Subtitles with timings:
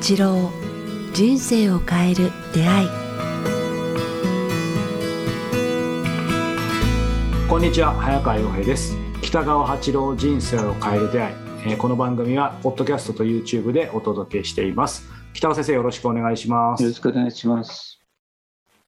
[0.00, 0.50] 八郎
[1.14, 2.88] 人生を変える出会い。
[7.48, 8.94] こんにちは早川洋平です。
[9.22, 11.34] 北川八郎人生を変える出会い、
[11.68, 15.08] えーこの番組はポッドキャストと YouTube でお届けしています。
[15.32, 16.82] 北川先生よろしくお願いします。
[16.82, 18.00] よろしくお願いします。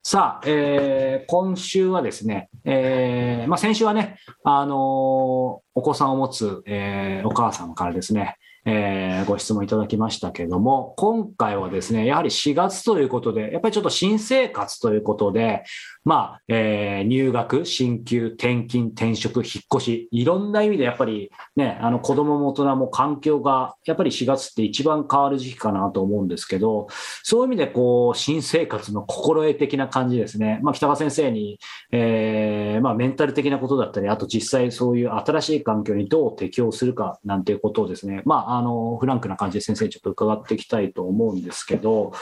[0.03, 8.37] さあ、えー今週はですね、えーまあ、先週はね、あのーお子さんを持つ、えーお母さんからですね、
[8.71, 15.65] えーご質問いただきましたけども、今回はですね、やはり4月ということで、やっぱりちょっと新生活ということで、
[16.09, 26.87] まあ、えー入学、進級、転勤、転職、引っ越し、いろんな意味でやっぱりね、あの子供も大人も環境が、やっぱり4月って一番変わる時期かなと思うんですけど、
[27.23, 30.61] そういう意味でこう、新生活の心得的な感じですね。
[30.63, 31.59] まあ、北川先生に、
[31.93, 42.15] えーまあ、メンタル的なことだったり、あと実際そういう新しい環境にどう適応するかなんていうことをですね、まあ、あの、フランクな感じで先生にちょっと伺っていきたいと思うんですけど、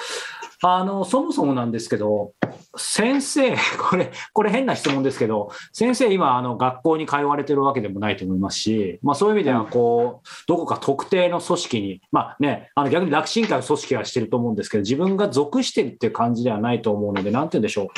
[0.63, 2.33] あの、そもそもなんですけど、
[2.77, 17.91] 先生、 これ、これ変な質問ですけど、先生今、あの、学校に通われてるわけでもないと思いますし、まあそういう意味では、こう、どこか特定の組織に、まあね、あの逆に楽進会の組織はしてると思うんですけど、自分が属してるっていう感じではないと思うので、なんて言うんでしょ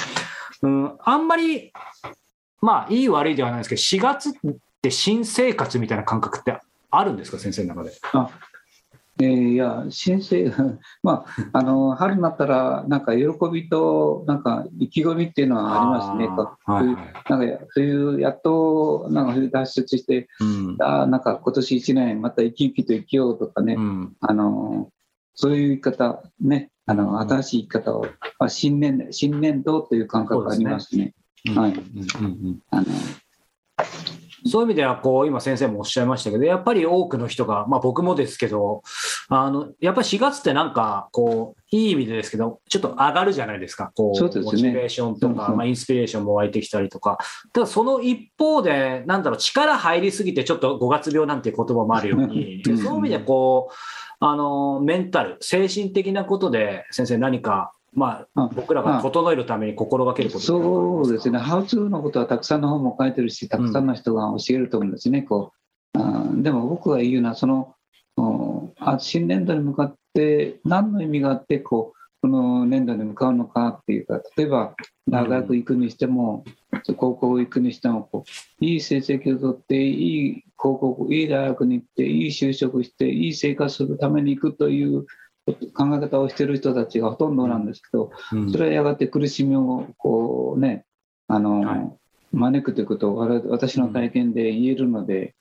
[0.63, 0.67] う。
[0.67, 1.73] うん、あんまり、
[2.61, 4.33] まあ、いい悪いではないですけど、4月っ
[4.83, 6.59] て新生活みたいな感覚って
[6.91, 7.93] あるんですか、先生の中で？
[8.13, 8.29] あ
[9.21, 10.53] えーいや、新生、
[11.03, 16.29] まあ、あの春になったら、なんか喜びと、なんか意気込みっていうのはありますね。
[16.29, 16.97] こうあーはいはい。
[17.29, 20.77] なんかそういうやっとなんかそういう脱出して、うん。
[20.81, 24.17] あーなんか今年1年また生き生きと生きようとかね、うん。
[24.21, 24.89] あの
[25.35, 28.07] そういう言い方、ね、あの新しい生き方を、
[28.39, 31.15] まあ、新年新年度という感覚がありますね。
[31.57, 31.73] はい。
[31.73, 32.59] うんうんうん。
[32.71, 32.87] あの
[34.49, 38.83] そういう意味では、こう、今先生もおっしゃいましたけど、やっぱり多くの人が、まあ僕もですけど、
[39.29, 43.93] あの、やっぱり4月ってなんか、こう、いい意味でですけど、ちょっと上がるじゃないですか。
[43.95, 47.19] こう、ねモチベーションとか、まあインスピレーションも湧いてきたりとか。
[47.53, 53.75] ただその一方で、なんだろう、力入りすぎて、ちょっと5月病なんていう言葉もあるように、うんそういう意味でこう、
[54.21, 65.23] あの、メンタル、精神的なことで、先生何か、まああ、僕らが整えるために心がけることそうですね、ハウツーのことはたくさんの本も書いてるし、たくさんの人が教えると思うんですね。
[65.23, 65.53] こ
[65.95, 65.99] う。
[65.99, 67.75] あーでも僕が言うのは、その
[68.99, 74.75] 新年度に向かって何の意味があってこう、この年度に向かうのかっていうか、例えば
[75.09, 76.45] 大学行くにしても、
[76.97, 78.25] 高校行くにしてもこ
[78.61, 85.07] う、いい成績を取って、いい高校、いい大学に行って、いい就職して、いい生活するために行くという
[85.55, 88.53] 考え方をしている人たちがほとんどなんですけど、うん。
[88.53, 90.85] それはやがて苦しみをこうね、
[91.27, 91.99] あの、はい。
[92.33, 93.17] 招くということを
[93.49, 95.35] 私の体験で言えるので、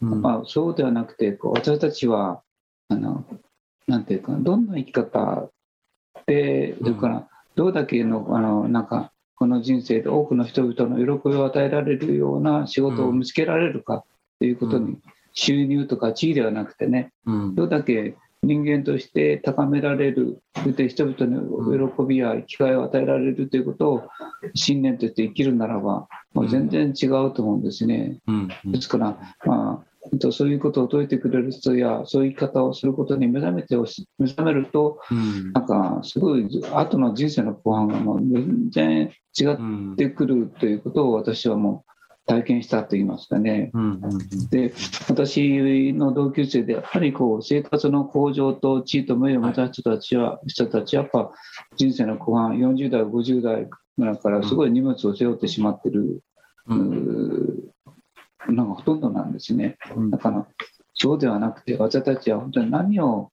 [0.00, 0.22] うん。
[0.22, 2.42] まあ、そうではなくてこう私たちは
[2.88, 3.24] あの
[3.86, 5.48] なんていうかどんな生き方
[6.26, 14.04] でそれからどれだけのあのなんかこの人生で多くの人々の喜びを与えられるような仕事を見つけられるか
[14.38, 15.02] ということに、うん。
[15.36, 17.54] 収入とか地位ではなくてねうん。
[17.54, 24.02] どれだけ人間として高められる、そして人々の喜びや機会を与えられるということを
[24.54, 28.18] 信念として生きるならば、もう全然違うと思うんですね。
[28.26, 33.76] うんですから、まあ、そういうことを説いてくれる人や、そういう生き方をすることに目覚めて
[34.18, 41.93] 目覚めると、うんなんかすごい、後の人生の後半がもう全然違っうんてくるということを私はもう
[42.26, 43.70] 体験したと言いますかね。
[43.74, 44.72] うんうんで
[45.08, 51.32] 私の同級生でやっぱりこう生活の向上と地位と名誉を目指す人たちは、人たちやっぱ
[51.76, 53.68] 人生の後半40代50代
[53.98, 56.22] ぐらいからすごい荷物を背負ってしまってる、
[56.68, 57.70] ううん。
[58.48, 59.76] ーのがほとんどなんですね。
[59.94, 60.10] うん。
[60.10, 60.46] だから
[60.94, 63.30] そうではなくて私たちは本当に何を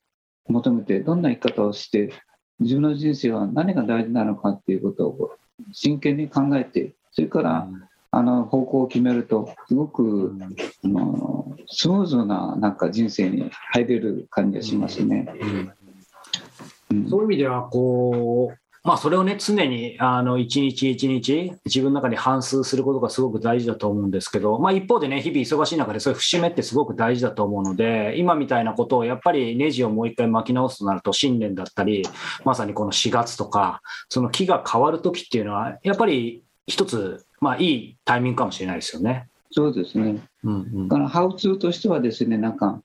[0.47, 2.12] 求めてどんな生き方をして
[2.59, 5.31] 自分の人生は何が大事なのかっていうことを
[5.72, 7.67] 真剣に考えてそれから
[8.11, 10.35] あの方向を決めるとすごく
[10.84, 15.28] あのスムーズななんか人生に入れる感じがしますね。
[15.40, 17.09] うん。
[17.09, 32.03] そういう意味では、こう、まあ、それをね、常に、あの、一日一日、自分の中で反芻することがすごく大事だと思うんですけど、まあ、一方でね、日々忙しい中で、そういう節目ってすごく大事だと思うので、今みたいなことを、やっぱりネジをもう一回巻き直すとなると、新年だったり、
[32.43, 39.28] まさにこの4月とか、その木が変わるときっていうのは、やっぱり一つ、まあ、いいタイミングかもしれないですよね。
[39.52, 40.22] そうですね。
[40.43, 42.82] うんうんだからハウツーとしてはですね、なんか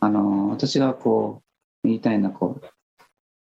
[0.00, 1.42] あの私がこ
[1.84, 2.66] う言いたいのはこう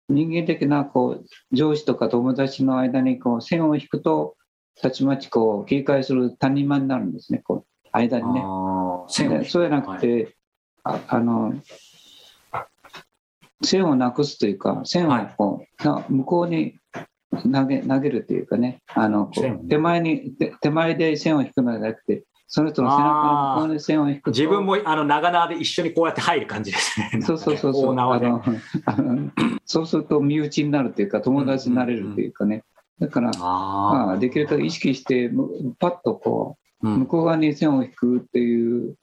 [0.09, 1.25] 人間的なこう
[1.55, 4.35] 上司とか友達の間にこう線を引くと
[4.81, 7.39] たちまちこう警戒する谷間になるんですね。
[7.39, 8.41] こう間にね。
[8.43, 10.35] あー線をでそうじゃなくて、
[10.83, 11.53] ああの
[13.63, 16.79] 線をなくすというか、線をこう、な向こうに
[17.31, 24.31] 投げ投げるというかね、あのこう手前に手手前で線を引くのではなくて、その人の背中の向こうに線を引くと。
[24.31, 27.21] 自分もあの長縄で一緒にこうやって入る感じですね。
[27.21, 27.91] そうそうそうそう。
[27.91, 28.13] あの
[28.85, 29.31] あの
[29.65, 32.63] そうすると身内になるというか、友達になれるというかね、
[32.99, 38.95] だから、まああ、できるだけ意識して、むパッとこう、向こう側に線を引くっていう、うん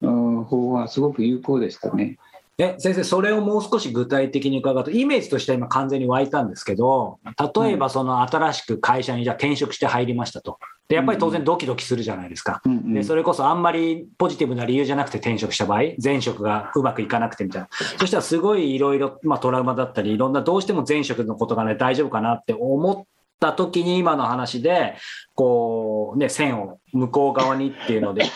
[0.00, 2.16] 方法はすごく有効でしたね。
[2.62, 7.18] え先生、それをもう少し具体的に伺うと、イメージとしては今、完全に湧いたんですけど、
[7.64, 12.60] 例えばその新しく会社にじゃあ転職して入りましたと、でやっぱり当然ドキドキするじゃないですか。
[12.92, 17.68] でそれこそあんまりポジティブな理由じゃなくて転職した場合、前職がうまくいかなくてみたいな、
[17.98, 23.04] そしたらすごいいろいろまあトラウマだったり、いろんなどうしても前職のことがね、大丈夫かなって思っ
[23.40, 24.96] た時に、今の話で、
[25.34, 28.26] こうね、線を向こう側にっていうので、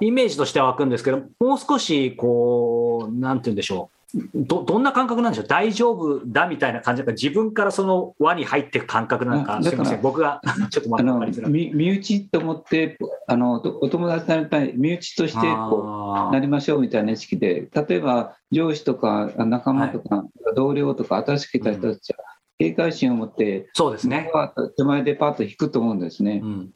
[0.00, 3.96] イメージとしては湧くんですけど、もう少しこう、なんて言うんでしょう。
[4.34, 5.46] どどんな感覚なんでしょう？
[5.46, 7.02] 大丈夫だみたいな感じ？
[7.02, 11.52] だから自分からその輪に入っていく感覚なんか、すみません、僕がちょっとまあのだ分かりづらい。
[11.52, 12.98] み身内と思って
[13.28, 20.24] あのお友達になりたい身内としてこうなりましょうみたいな意識で例えば上司とか仲間とか、
[20.56, 22.18] 同僚とか新しく来た人たちは
[22.58, 24.28] 警戒心を持ってそうですね。
[24.76, 26.46] 手前でパッと引くと思うんですねう。
[26.48, 26.70] ん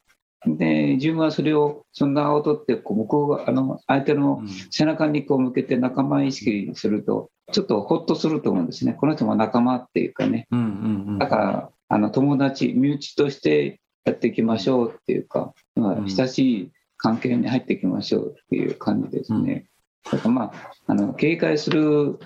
[0.46, 8.94] で自分はそれをその名を取ってこう向こうがあの相手のうん背中にこう向けて仲間意識するとちょっとほっとすると思うんですね。
[8.94, 10.46] この人も仲間っていうかね。
[10.50, 19.66] うんうんうんだからあの友達身内としてやっていきましょうっていうか、まあうん親しい関係に入っていきましょうっていう感じですね。
[20.10, 22.18] だからまああの警戒する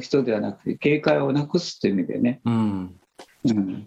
[0.00, 2.40] 人ではなくて警戒をなくすという意味でね。
[2.44, 3.00] うん
[3.44, 3.86] うん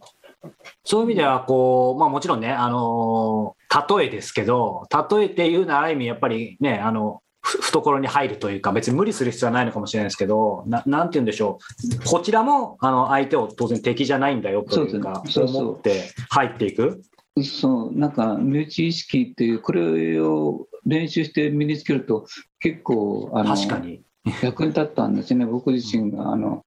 [0.83, 3.57] そういう意味ではこう、まあ、もちろんね、あのー
[3.97, 11.59] 例えですけど、例えて言うならある意味、やっぱりね、あのふ懐に入るというか、別に無理する必要はないのかもしれないですけど、ななんて言うんでしょ
[12.01, 17.01] う、こちらもあの相手を当然敵じゃないんだよというか、そうそうそう思って入っていく。
[17.43, 22.25] そうなんか身内意識っていうこれを練習して身につけると
[22.59, 24.01] 結構あの確かに。
[24.41, 26.31] 役に立ったんですね、僕自身が。
[26.31, 26.63] あの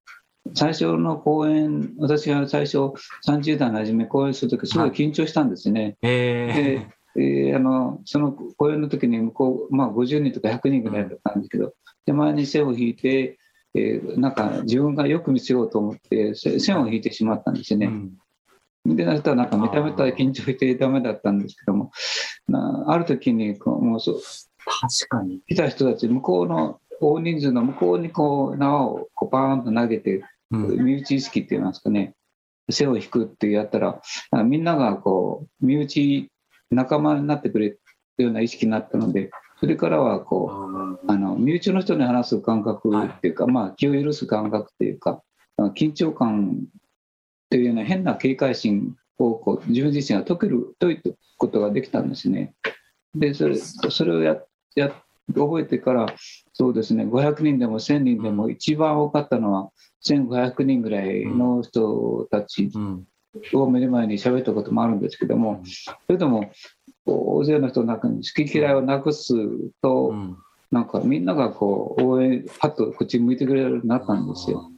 [0.54, 2.78] 最初の講演、私が最初
[3.26, 5.96] 30代の初め講演するとき、すごい緊張したんですね。
[6.02, 7.00] ええー
[7.56, 11.74] あのその講演の時に向こう、まあ、50人とか100人ぐらいだったんですけど、
[12.06, 13.38] 手前に線を引いて、
[13.74, 18.10] えーなんか自分がよく見せようと思って、せ線を引いてしまったんですよーね。
[18.86, 21.90] で、そしたらなんかめためた緊張してダメだったんですけども、
[22.48, 24.20] なある時にこうもうそう
[24.64, 25.40] 確かに。
[25.48, 30.84] 来た人たち、向こうの大人数の向こうにこう縄をこうバーンと投げて、うん。
[30.84, 32.14] 身内意識って言いますかね、
[32.70, 34.00] 背を引くってやったら、
[34.44, 36.30] みんながこう身内、
[36.70, 37.80] 仲間になってくれる
[38.18, 39.30] ような意識になったので、
[39.60, 40.50] それからはこ
[41.06, 45.22] うあの身内の人に話す感覚っていうか、まあ、気を許す感覚っていうか、
[45.74, 52.54] 緊張感っていうような変な警戒心をこう自分自身が解ける解いてことができたんですね。
[53.14, 54.36] でそれそれをや
[54.76, 54.92] や
[55.34, 56.06] 覚えてから
[56.60, 57.04] そうですね。
[57.06, 59.70] 500人でも1000人でも一番多かったのは
[60.04, 63.06] 1500人ぐらいの人たちうん。
[63.54, 66.50] を目の前に喋ったこともあるんですけどもそれでも
[67.06, 69.32] 大勢の人の中に好き嫌いをなくす
[69.80, 70.36] と、うん。
[70.70, 74.70] なんかみんながこう応援パッとこっち向いてくれるようになったんですよ。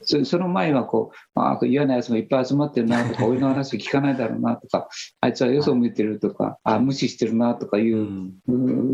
[0.00, 4.88] そその前はこう、ああ、嫌なやつもいっぱい集まってるなとか、 俺の話聞かないだろうなとか、
[5.20, 8.32] あいつはよそを向いてるとか、あ無視してるなとかいう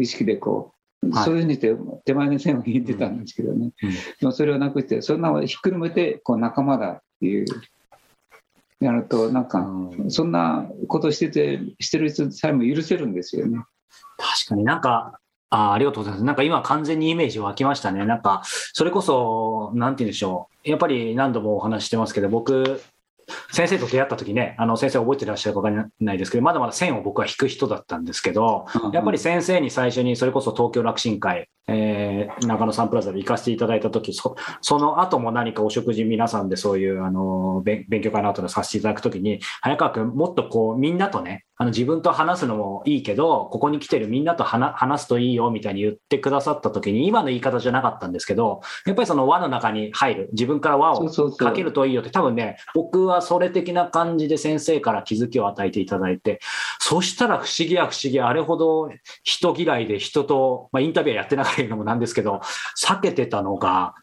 [0.00, 0.73] 意識でこう、
[1.10, 7.46] はいそういうふうにして手前の線を引いてたんですけどね、うんでもそれをなくして、そんなひっくるめてこう仲間だっていう、
[8.80, 13.58] やると、なんか、うんそんなことしてて、してる人さえも許せるんですよね。
[14.18, 15.18] 確かになんか、
[15.50, 16.24] あありがとうございます。
[16.24, 18.04] なんか今完全にイメージ湧きましたね。
[18.04, 20.68] なんか、それこそ、なんて言うんでしょう。
[20.68, 22.80] やっぱり何度もお話ししてますけど、僕、
[23.54, 56.40] 先生と出会った時ね、あの先生覚えてらっしゃるかわからないですけど、まだまだ線を僕は引く人だったんですけど、やっぱり先生に最初にそれこそ東京楽神会、えー中野サンプラザで行かせていただいた時そその後も何かお食事皆さんでそういうあの勉勉強会の後でさせていただく時に早川君もっとこうみんなとねあの自分と話すのもいいけどここに来てるみんなと話話すといいよみたいに言ってくださった時に今の言い方じゃなかったんですけどやっぱりその輪の中に入る自分から輪をかけるといいよって多分ね僕はそれ的な感じで先生から気づきを与えていただいて
[56.80, 58.90] そしたら不思議や不思議あれほど
[59.22, 62.40] 人嫌いで人と、まあ、インタビューやってながら言うのもなんですけど
[62.80, 63.94] 避けてたのが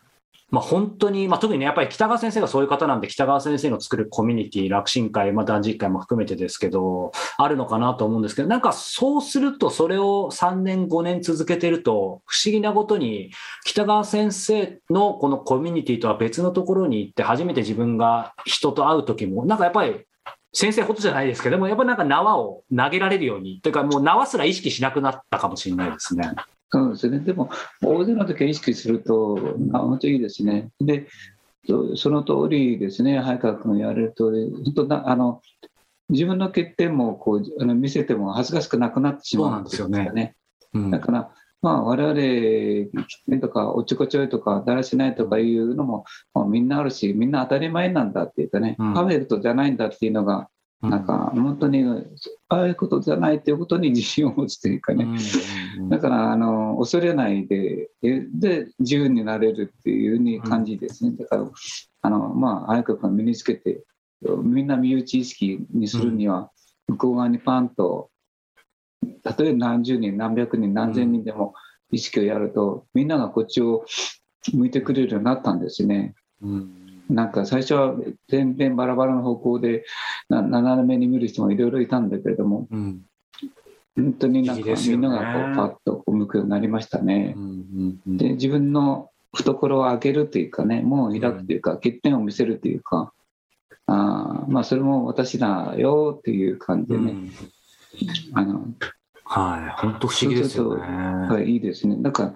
[0.51, 13.31] まあ、本当に、まあ、特にね、やっぱり北川先生がそういう方なんで、北川先生の作るコミュニティ、楽神会、まあ、断食会も含めてですけど、あるのかなと思うんですけど、なんかそうすると、それを3年、5年続けてると、不思議なことに、
[13.63, 20.01] 北川先生のこのコミュニティとは別のところに行って、初めて自分が人と会う時も、なんかやっぱり、
[20.53, 26.33] 先生ほどじゃないですけども、やっぱりなんか縄を投げられるように、というかもう縄すら意識しなくなったかもしれないですね。
[26.71, 27.19] そうですね。
[27.19, 27.49] でも、
[27.83, 30.69] 大勢の時は意識すると、あ本当いいですね。
[30.79, 31.07] で、
[31.67, 35.41] そその通りですね、早川君言われるとり、本当なあの、
[36.09, 40.35] 自分の欠点もこうあの見せても恥ずかしくなくなってしまうそうなんですよねね。
[40.73, 42.13] うんだから、まあ、我々、
[43.03, 50.49] 欠点とか、おっちょこちょいとか、だらしないとかいうのも、まあみんなあるし、みんな当たり前なんだっていうかね、うんパフェルトじゃないんだっていうのが、
[50.81, 51.83] なんか、本当に、
[52.49, 55.05] ああいうことじゃないっていうことに自信を持つというかね、
[55.79, 55.89] うん。
[55.89, 61.15] だから、あの、恐れないで、えで、自由になれるっていうに感じですね。
[61.17, 61.51] だから、
[62.01, 63.83] あの、まあ、早く身につけて、
[64.43, 66.51] みんな身内意識にするには、
[66.87, 68.09] 向こう側にパンと、
[69.03, 71.53] 例えば何十人、何百人、何千人でも
[71.91, 73.85] 意識をやると、みんながこっちを
[74.51, 76.15] 向いてくれるようになったんですね。
[76.41, 76.80] うん
[77.11, 77.95] なんか最初は
[78.29, 79.83] 全然バラバラの方向で
[80.29, 83.01] な斜めに見る人もいろいろいたんだけれども、うん。
[83.95, 87.33] 本当になんかみんながこうパッとこう向くようになりましたね。
[87.35, 93.13] うんうんで自分の懐を開けるというかね門を開くというか、欠点を見せるというか
[93.87, 97.31] あーまあそれも私だよっていう感じでね、うん。
[98.33, 98.65] あの
[99.23, 100.83] はい、本当不思議ですよね。
[100.83, 101.97] はい、いいですね。
[101.99, 102.33] だから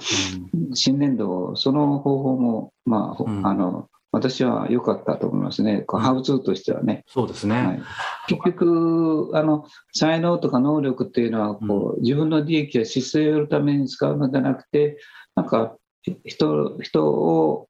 [0.73, 3.45] 新年度その方法もまあ、ほうん。
[3.45, 7.03] あの私は良かったと思いますね、こうハウツーとしてはね。
[7.05, 7.55] そうですね。
[7.55, 7.81] はい、
[8.27, 14.99] 結局あの、才能とか能力っていうのはこう、自分の利益や姿勢を得るために使うのではなくて、
[15.35, 15.75] なんか
[16.23, 17.67] 人人を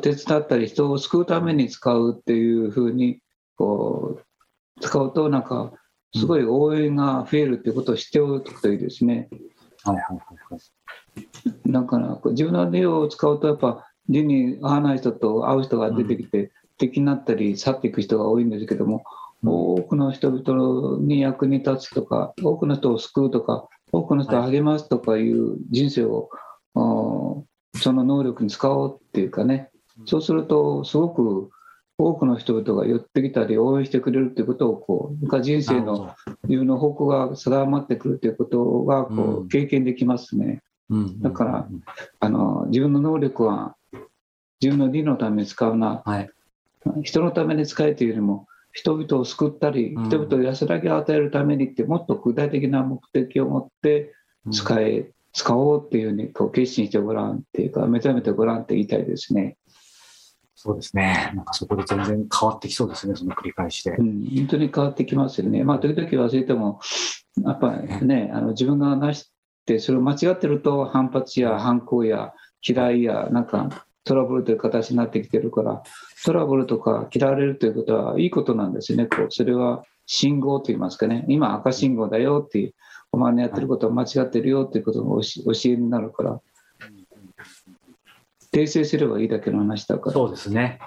[0.00, 3.20] 手伝ったり、人を救うために使うっていうふうに
[3.56, 5.72] こう使うと、なんか
[6.14, 9.28] すごい応援が増えるっていうことを知っておくといいですね。
[9.84, 11.70] はいはいはいはい。
[11.70, 19.04] だか自分の利を使うと、やっぱ理に合わない人と会う人が出てきて、敵になったり去っていく人が多いんですけども、
[19.44, 26.30] 多くの人々に役に立つとか、多くの人を救うとか、多くの人を励ますとかいう人生を、
[26.74, 27.42] あー
[27.78, 29.70] その能力に使おうっていうかね、
[30.06, 31.50] そうすると、すごく
[31.98, 40.62] 多くの人々が寄ってきたり、応援してくれるということをこう、なんか人生の自分の方向が定まってくるということがこう経験できますね。
[40.90, 41.20] うん。
[41.20, 41.68] だから
[42.20, 43.75] あの自分の能力は
[44.60, 46.30] 自分の利のために使うな、はい
[47.02, 54.14] 人のために使えというよりも、人々を救ったり、うん人々を安らぎを与えるためにって、もっと具体的な目的を持って
[54.52, 59.56] 使え、使おうっていうふうにこう決心してごらんっていうか、目覚めてごらんって言いたいですね。
[60.54, 61.32] そうですね。
[61.34, 64.02] なんかそこで全然変わってきそうですね、その繰り返しでう。
[64.02, 65.64] ん、本当に変わってきますよね。
[65.64, 66.80] まあ、時々忘れても、
[67.44, 69.30] やっぱりね、あの自分がなし
[69.66, 72.32] て、それを間違ってると反発や反抗や
[72.66, 75.82] 嫌いや、なんかトラブルという形になってきてるから、
[76.24, 79.06] トラブルとか嫌われるということはいいことなんですよね。
[79.06, 82.74] こうそれは信号といいますかね、今赤信号だよっていう、
[83.12, 86.40] お前のやってることは間違ってるよっていうことの教教えになるから、
[88.52, 90.12] 訂正すればいいだけの話だから。
[90.12, 90.78] そうですね。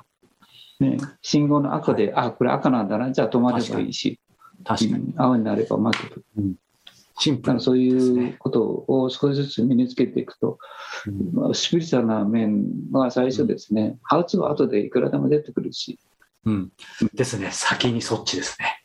[0.80, 4.18] ね、信号の赤で、あこれ赤なんだな、じゃあ止まればいいし、
[4.64, 5.04] 確かに。
[5.04, 6.56] うん青になれば待ってくる。
[7.20, 10.58] シンプルだからそういうことを少しずつ身につけていくと、
[11.08, 16.00] うんまあスピリチュアルな面は最初ですね、ハウツーは後でいくらでも出てくるし、
[16.46, 16.72] うん。
[17.14, 17.50] ですね。
[17.52, 18.82] 先にそっちですね。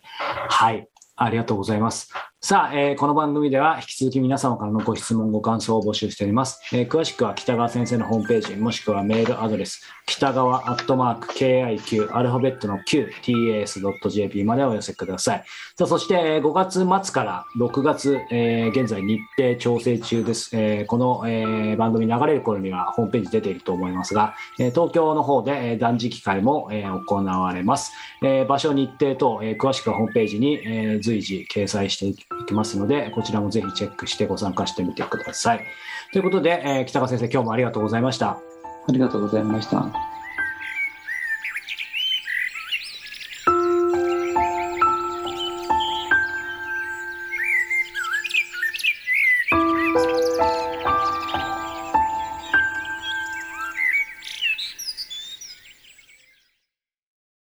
[0.48, 0.88] はい。
[1.16, 2.12] ありがとうございます。
[2.46, 6.60] さあ、えーこの番組では引き続き皆様からのご質問、ご感想を募集しております。
[6.74, 15.44] えー詳しくは北川先生のホームページ、もしくはメールアドレス、北川アットマーク KIQ アルファベットの QTAS.jp までお寄せください。
[15.78, 20.50] さあ、そして5月末から6月、えー現在日程調整中です。
[20.54, 27.90] えーこの、えー番組流れる頃にはホームページ出ていると思いますが、えー東京の方で、えー断食会も、えー行われます。
[28.22, 35.64] えー場所、日程等、えー詳しくはホームページに、えー随時掲載していきますので、こちらもぜひチェックしてご参加してみてください。
[36.12, 38.28] ということで、えー北川先生、今日もありがとうございました。
[38.30, 40.13] ありがとうございました。